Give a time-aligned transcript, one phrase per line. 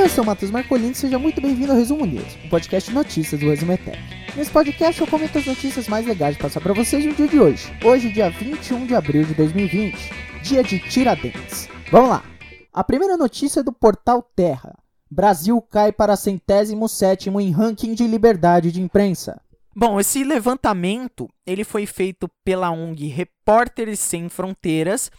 [0.00, 2.96] eu sou o Matheus Marcolini e seja muito bem-vindo ao Resumo News, o podcast de
[2.96, 3.98] notícias do Resumo Tech.
[4.34, 7.38] Nesse podcast eu comento as notícias mais legais de passar para vocês no dia de
[7.38, 7.70] hoje.
[7.84, 9.94] Hoje, dia 21 de abril de 2020,
[10.42, 11.68] dia de Tiradentes.
[11.92, 12.24] Vamos lá!
[12.72, 14.74] A primeira notícia é do portal Terra.
[15.10, 19.38] Brasil cai para centésimo sétimo em ranking de liberdade de imprensa.
[19.76, 25.10] Bom, esse levantamento ele foi feito pela ONG Repórteres Sem Fronteiras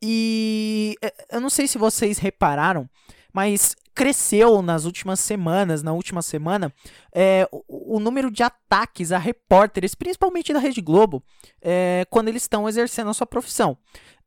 [0.00, 2.88] e eh, eu não sei se vocês repararam,
[3.32, 6.72] mas cresceu nas últimas semanas, na última semana,
[7.12, 11.22] é, o, o, número de ataques a repórteres, principalmente da Rede Globo,
[11.60, 13.76] é, quando eles estão exercendo a sua profissão.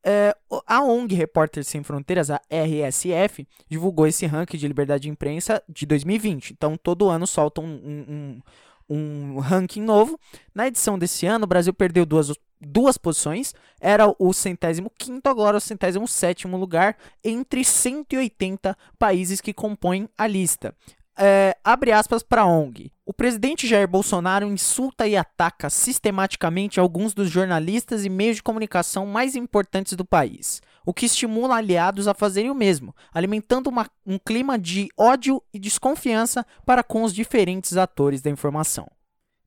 [0.05, 0.35] É,
[0.67, 5.85] a ONG Repórteres Sem Fronteiras, a RSF, divulgou esse ranking de liberdade de imprensa de
[5.85, 6.51] 2020.
[6.51, 8.41] Então, todo ano soltam um,
[8.89, 10.19] um, um ranking novo.
[10.53, 12.33] Na edição desse ano, o Brasil perdeu duas,
[12.65, 13.53] duas posições.
[13.79, 20.27] Era o centésimo quinto, agora o centésimo sétimo lugar entre 180 países que compõem a
[20.27, 20.75] lista.
[21.17, 22.91] É, abre aspas para ONG.
[23.05, 29.05] O presidente Jair Bolsonaro insulta e ataca sistematicamente alguns dos jornalistas e meios de comunicação
[29.05, 34.17] mais importantes do país, o que estimula aliados a fazerem o mesmo, alimentando uma, um
[34.17, 38.87] clima de ódio e desconfiança para com os diferentes atores da informação.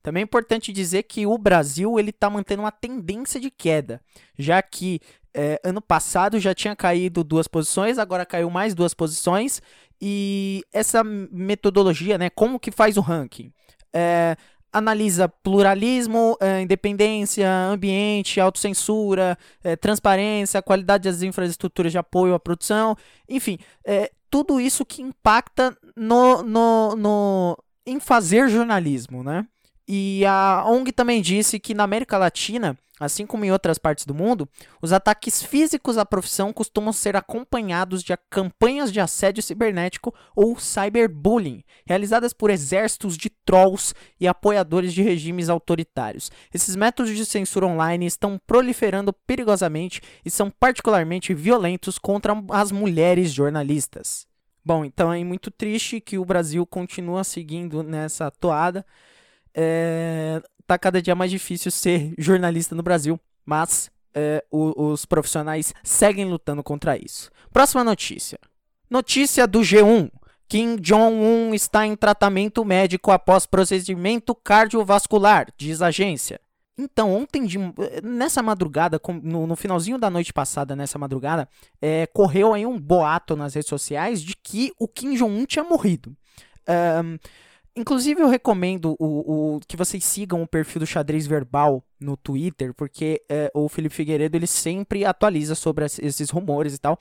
[0.07, 3.99] Também é importante dizer que o Brasil ele está mantendo uma tendência de queda,
[4.39, 5.01] já que
[5.33, 9.61] é, ano passado já tinha caído duas posições, agora caiu mais duas posições
[10.01, 13.51] e essa metodologia, né, como que faz o ranking?
[13.93, 14.37] É,
[14.71, 22.95] analisa pluralismo, é, independência, ambiente, autocensura, é, transparência, qualidade das infraestruturas de apoio à produção,
[23.27, 29.45] enfim, é, tudo isso que impacta no, no, no, em fazer jornalismo, né?
[29.87, 34.13] E a ONG também disse que na América Latina, assim como em outras partes do
[34.13, 34.49] mundo,
[34.81, 41.63] os ataques físicos à profissão costumam ser acompanhados de campanhas de assédio cibernético ou cyberbullying,
[41.85, 46.29] realizadas por exércitos de trolls e apoiadores de regimes autoritários.
[46.53, 53.31] Esses métodos de censura online estão proliferando perigosamente e são particularmente violentos contra as mulheres
[53.31, 54.27] jornalistas.
[54.65, 58.85] Bom, então é muito triste que o Brasil continua seguindo nessa toada
[59.59, 65.73] é, tá cada dia mais difícil ser jornalista no Brasil, mas é, o, os profissionais
[65.83, 67.31] seguem lutando contra isso.
[67.51, 68.37] Próxima notícia.
[68.87, 70.11] Notícia do G1.
[70.47, 76.39] Kim Jong-un está em tratamento médico após procedimento cardiovascular, diz a agência.
[76.77, 77.57] Então, ontem, de,
[78.03, 81.49] nessa madrugada, no, no, finalzinho da noite passada, nessa madrugada,
[81.81, 86.15] é, correu aí um boato nas redes sociais de que o Kim Jong-un tinha morrido.
[86.69, 87.17] Um,
[87.77, 92.73] Inclusive, eu recomendo o, o, que vocês sigam o perfil do Xadrez Verbal no Twitter,
[92.73, 96.97] porque é, o Felipe Figueiredo ele sempre atualiza sobre esses rumores e tal.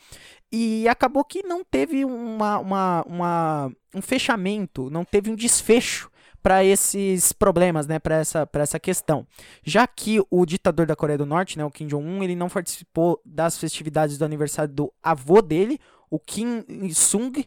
[0.52, 6.10] E acabou que não teve uma, uma, uma um fechamento, não teve um desfecho
[6.42, 9.26] para esses problemas, né, para essa, essa questão.
[9.64, 13.18] Já que o ditador da Coreia do Norte, né, o Kim Jong-un, ele não participou
[13.24, 17.46] das festividades do aniversário do avô dele, o Kim Il-sung,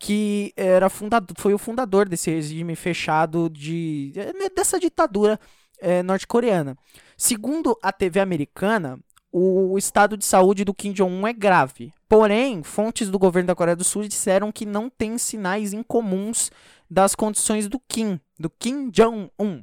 [0.00, 5.38] que era fundador, foi o fundador desse regime fechado de né, dessa ditadura
[5.78, 6.74] é, norte-coreana.
[7.18, 8.98] Segundo a TV americana,
[9.30, 11.92] o estado de saúde do Kim Jong-un é grave.
[12.08, 16.50] Porém, fontes do governo da Coreia do Sul disseram que não tem sinais incomuns
[16.90, 19.62] das condições do Kim, do Kim Jong-un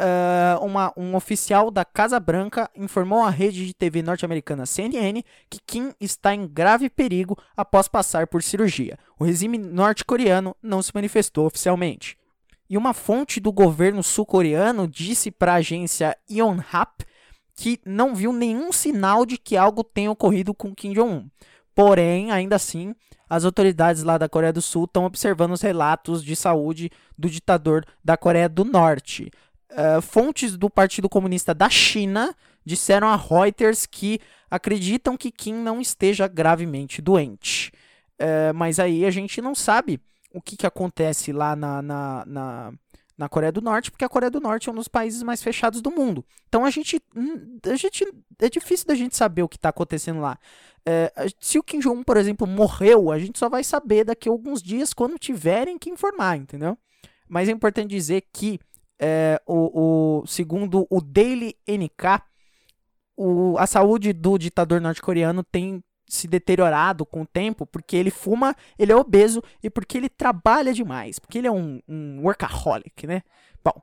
[0.00, 5.60] uh, uma, um oficial da Casa Branca informou à rede de TV norte-americana CNN que
[5.66, 8.98] Kim está em grave perigo após passar por cirurgia.
[9.18, 12.16] O regime norte-coreano não se manifestou oficialmente.
[12.68, 17.04] E uma fonte do governo sul-coreano disse para a agência Yonhap
[17.54, 21.28] que não viu nenhum sinal de que algo tenha ocorrido com Kim Jong-un.
[21.74, 22.94] Porém, ainda assim,
[23.28, 27.84] as autoridades lá da Coreia do Sul estão observando os relatos de saúde do ditador
[28.04, 29.30] da Coreia do Norte.
[29.70, 34.20] Uh, fontes do Partido Comunista da China disseram a Reuters que
[34.50, 37.72] acreditam que Kim não esteja gravemente doente.
[38.20, 40.00] Uh, mas aí a gente não sabe
[40.32, 42.72] o que, que acontece lá na, na, na,
[43.16, 45.80] na, Coreia do Norte, porque a Coreia do Norte é um dos países mais fechados
[45.80, 46.24] do mundo.
[46.48, 48.06] Então a gente, hum, a gente
[48.40, 50.38] é difícil da gente saber o que está acontecendo lá.
[50.80, 54.32] Uh, se o Kim Jong-un, por exemplo, morreu, a gente só vai saber daqui a
[54.32, 56.76] alguns dias quando tiverem que informar, entendeu?
[57.28, 58.58] Mas é importante dizer que
[59.00, 62.22] é, o, o, segundo o Daily NK,
[63.16, 68.54] o, a saúde do ditador norte-coreano tem se deteriorado com o tempo porque ele fuma,
[68.78, 73.22] ele é obeso e porque ele trabalha demais, porque ele é um, um workaholic, né?
[73.64, 73.80] Bom,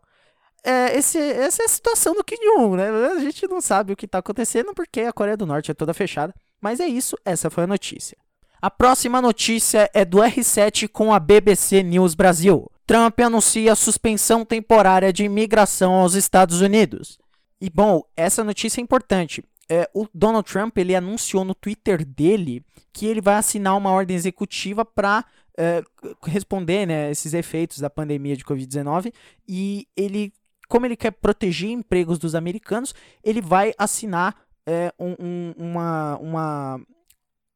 [0.64, 2.90] é, esse, essa é a situação do Kim Jong-un, né?
[2.90, 5.94] A gente não sabe o que está acontecendo porque a Coreia do Norte é toda
[5.94, 8.18] fechada, mas é isso, essa foi a notícia.
[8.62, 12.70] A próxima notícia é do R7 com a BBC News Brasil.
[12.88, 17.20] Trump anuncia suspensão temporária de imigração aos Estados Unidos.
[17.60, 19.44] E bom, essa notícia é importante.
[19.70, 22.64] É, o Donald Trump ele anunciou no Twitter dele
[22.94, 25.26] que ele vai assinar uma ordem executiva para
[25.58, 25.84] é,
[26.24, 29.14] responder né, esses efeitos da pandemia de Covid-19
[29.46, 30.32] e ele,
[30.70, 34.34] como ele quer proteger empregos dos americanos, ele vai assinar
[34.66, 36.82] é, um, um, uma, uma,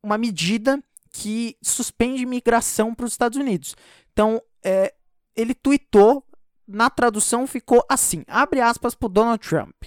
[0.03, 0.83] uma medida
[1.13, 3.77] que suspende migração para os Estados Unidos.
[4.11, 4.93] Então, é,
[5.41, 6.23] ele tweetou,
[6.67, 9.83] na tradução ficou assim, abre aspas para Donald Trump.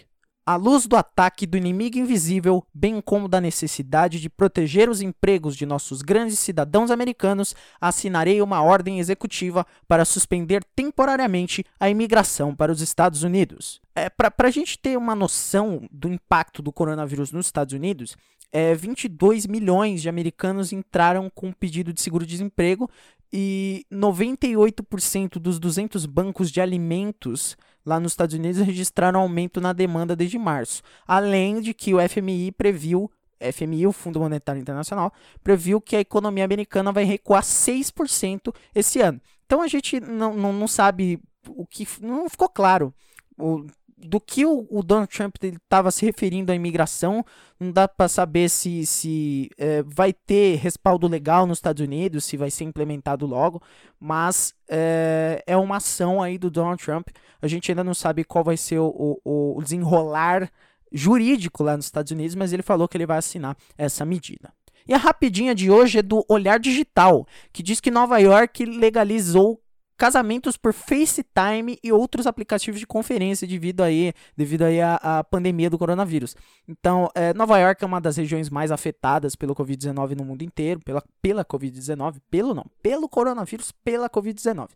[0.47, 5.57] À luz do ataque do inimigo invisível, bem como da necessidade de proteger os empregos
[5.57, 12.71] de nossos grandes cidadãos americanos, assinarei uma ordem executiva para suspender temporariamente a imigração para
[12.71, 13.81] os Estados Unidos.
[13.95, 18.15] É, para a gente ter uma noção do impacto do coronavírus nos Estados Unidos,
[18.53, 22.91] é, 22 milhões de americanos entraram com pedido de seguro-desemprego
[23.37, 30.15] e 98% dos 200 bancos de alimentos lá nos Estados Unidos registraram aumento na demanda
[30.15, 30.83] desde março.
[31.05, 33.11] Além de que o FMI previu,
[33.53, 39.21] FMI, o Fundo Monetário Internacional, previu que a economia americana vai recuar 6% esse ano.
[39.45, 41.89] Então a gente não, não, não sabe o que.
[42.01, 42.95] Não ficou claro.
[43.37, 43.67] O,
[44.05, 47.25] do que o, o Donald Trump estava se referindo à imigração,
[47.59, 52.37] não dá para saber se, se é, vai ter respaldo legal nos Estados Unidos, se
[52.37, 53.63] vai ser implementado logo,
[53.99, 57.09] mas é, é uma ação aí do Donald Trump.
[57.41, 60.51] A gente ainda não sabe qual vai ser o, o, o desenrolar
[60.93, 64.53] jurídico lá nos Estados Unidos, mas ele falou que ele vai assinar essa medida.
[64.87, 69.61] E a rapidinha de hoje é do Olhar Digital, que diz que Nova York legalizou
[69.97, 75.71] casamentos por FaceTime e outros aplicativos de conferência devido aí, devido aí à, à pandemia
[75.71, 76.35] do coronavírus.
[76.69, 80.81] Então, é, Nova York é uma das regiões mais afetadas pelo Covid-19 no mundo inteiro,
[80.81, 84.71] pela, pela Covid-19, pelo não, pelo coronavírus, pela Covid-19.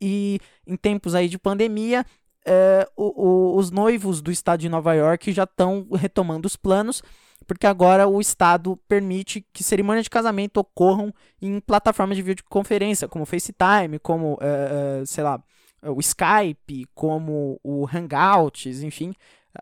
[0.00, 2.04] E em tempos aí de pandemia,
[2.44, 7.02] é, o, o, os noivos do estado de Nova York já estão retomando os planos
[7.44, 13.24] porque agora o Estado permite que cerimônias de casamento ocorram em plataformas de videoconferência, como
[13.24, 15.42] o FaceTime, como, uh, uh, sei lá,
[15.82, 19.14] o Skype, como o Hangouts, enfim.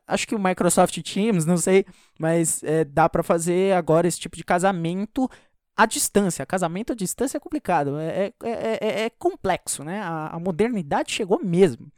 [0.06, 1.84] Acho que o Microsoft Teams, não sei,
[2.18, 5.28] mas é, dá para fazer agora esse tipo de casamento
[5.76, 6.46] à distância.
[6.46, 10.00] Casamento à distância é complicado, é, é, é, é complexo, né?
[10.00, 11.92] A, a, modernidade chegou mesmo.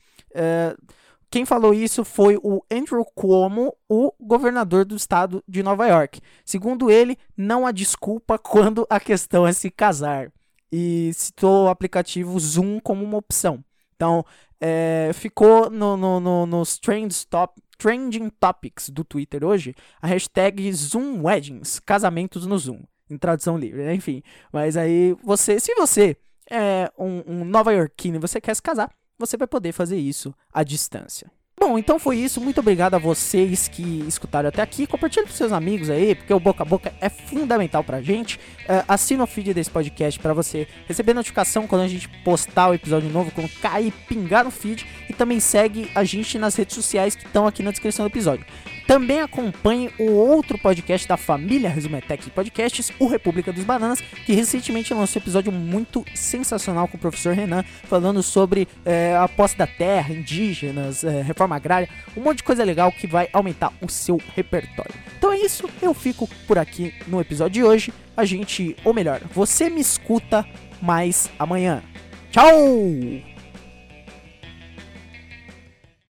[1.35, 6.21] Quem falou isso foi o Andrew Cuomo, o governador do estado de Nova York.
[6.45, 10.31] Segundo ele, não há desculpa quando a questão é se casar.
[10.71, 13.65] E citou o aplicativo Zoom como uma opção.
[13.97, 14.25] Então,
[14.61, 20.73] é, ficou no, no, no, nos trends top, trending topics do Twitter hoje a hashtag
[20.73, 23.93] Zoom Weddings, casamentos no Zoom, em tradução livre, né?
[23.93, 24.23] enfim.
[24.53, 26.17] Mas aí você, se você
[26.49, 30.35] é um, um nova iorquino e você quer se casar, você vai poder fazer isso
[30.53, 31.31] à distância.
[31.59, 32.41] Bom, então foi isso.
[32.41, 34.87] Muito obrigado a vocês que escutaram até aqui.
[34.87, 38.37] Compartilhe com seus amigos aí, porque o boca a boca é fundamental pra gente.
[38.37, 42.75] Uh, assina o feed desse podcast para você receber notificação quando a gente postar o
[42.75, 44.85] episódio novo, quando cair, pingar no feed.
[45.09, 48.45] E também segue a gente nas redes sociais que estão aqui na descrição do episódio.
[48.87, 54.93] Também acompanhe o outro podcast da família Resumetec Podcasts, o República dos Bananas, que recentemente
[54.93, 59.67] lançou um episódio muito sensacional com o professor Renan, falando sobre é, a posse da
[59.67, 64.21] terra, indígenas, é, reforma agrária, um monte de coisa legal que vai aumentar o seu
[64.35, 64.95] repertório.
[65.17, 67.93] Então é isso, eu fico por aqui no episódio de hoje.
[68.17, 70.47] A gente, ou melhor, você me escuta
[70.81, 71.83] mais amanhã.
[72.31, 73.34] Tchau!